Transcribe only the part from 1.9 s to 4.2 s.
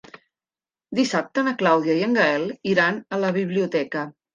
i en Gaël iran a la biblioteca.